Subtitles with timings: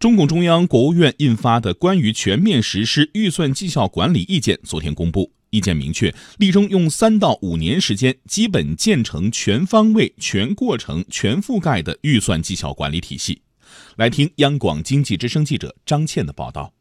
[0.00, 13.42] 中共中央、国务院印发的关于全面实施预算绩效管理意见昨天公布，意见明确，力争用三到五年时间，基本建成全方位、全过程、全覆盖的预算绩效管理体系。
[13.96, 15.44] 来听央广经济之声。
[15.44, 16.72] 记者张倩的报道。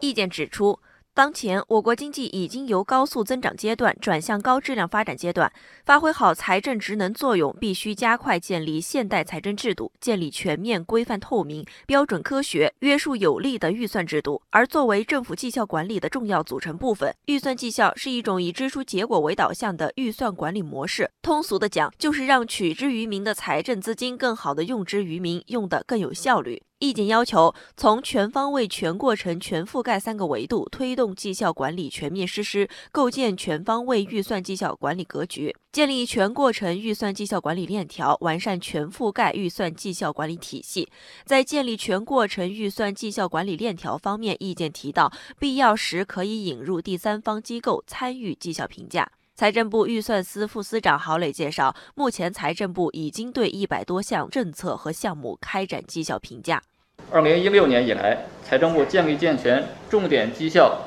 [0.00, 0.76] 意见指出。
[1.20, 5.52] 当前，我国经济已经由高速增长阶段转向高质量发展阶段，
[5.84, 14.40] 发挥好财政职能作用，必须加快建立现代财政制度，建立全面、规范、透明、标准、科学、约束有力的预算制度。
[14.48, 21.10] 而作为政府绩效管理的重要组成部分，预算绩效是一种以支出结果为导向的预算管理模式。
[21.20, 26.62] 通俗的讲，就是让取之于民的财政资金更好的用之于民，用得更有效率。
[26.80, 40.88] 意见要求从全方位、全过程、全覆盖三个维度推动绩效管理全面实施，构建全方位预算绩效管理格局，建立全过程预算绩效管理链条，完善全覆盖预算绩效管理体系。
[41.26, 49.12] 在建立全过程预算绩效管理链条方面，意见提到，必要时可以引入第三方机构参与绩效评价。
[49.36, 56.62] 财政部预算司副司长郝磊介绍，目前财政部已经对一百多项政策和项目开展绩效评价。
[57.10, 60.78] 二零一六年以来，财政部建立健全重点绩效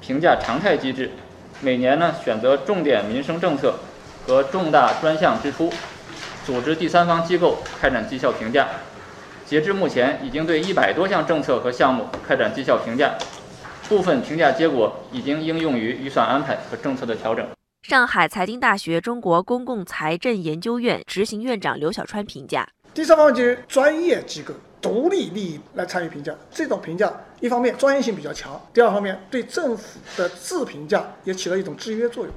[0.00, 1.10] 评价常态机制，
[1.60, 3.74] 每年呢选择重点民生政策
[4.26, 5.72] 和重大专项支出，
[6.44, 8.68] 组织第三方机构开展绩效评价。
[9.44, 13.14] 截至目前，已经对一百多项政策和项目开展绩效评价，
[13.88, 17.46] 部分评价结果已经应用于预算安排和政策的调整。
[17.82, 32.32] 上海财经大学中国公共财政研究院执行院长刘小川评价：第三方就是专业机构、独立利益来参与评价，这种评价一方面专业性比较强，第二方面对政府的自评价也起了一种制约作用。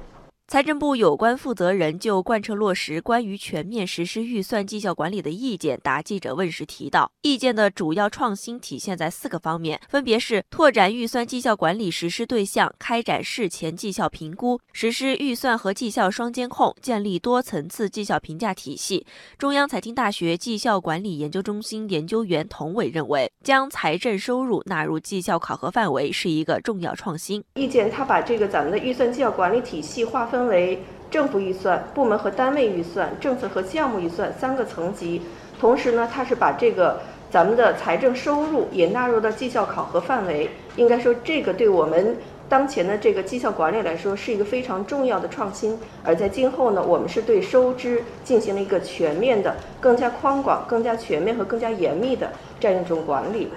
[0.50, 19.06] 财政部有关负责人就贯彻落实关于全面实施预算绩效管理的意见答记者问时提到，意见的主要创新体现在四个方面，分别是拓展预算绩效管理实施对象，开展事前绩效评估，实施预算和绩效双监控，建立多层次绩效评价体系。
[19.38, 27.40] 中央财经大学绩效管理研究中心研究员童伟认为，将财政收入纳入绩效考核范围是一个重要创新。
[27.54, 30.39] 意见他把这个咱们的预算绩效管理体系划分。
[30.40, 35.20] 分为政府预算、部门和单位预算、政策和项目预算三个层级。
[35.60, 36.98] 同时呢，它是把这个
[37.30, 40.48] 咱们的财政收入也纳入到绩效考核范围。
[40.76, 42.16] 应该说，这个对我们
[42.48, 45.78] 当前的这个绩效管理来说是一个非常重要的创新。
[46.02, 53.50] 而在今后呢，我们是对收支进行了一个全面的、更加宽广、更加全面和更加严密的这样一种管理。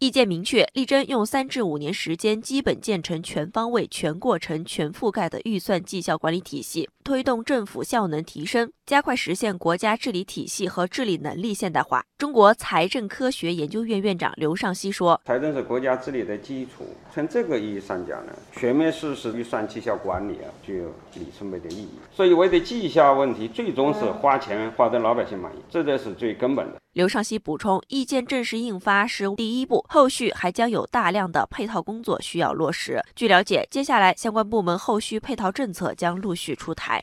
[0.00, 12.04] 意见明确，力争用三至五年时间，基本建成全方位、全过程、全覆盖的预算绩效管理体系，推动政府效能提升，加快实现国家治理体系和治理能力现代化。
[12.18, 20.84] 中国财政科学研究院院长刘尚希说：“财政是国家治理的基础，从这个意义上讲呢，全面实施预算绩效管理啊，具有
[21.14, 21.88] 里程碑的意义。
[22.14, 33.00] 所以，我的绩效问题，最终是花钱花得老百姓满意，这才是最根本的。”刘尚希补充，意见正式印发是第一步，后续还将有大量的配套工作需要落实。
[33.14, 36.99] 据了解，接下来相关部门后续配套政策将陆续出台。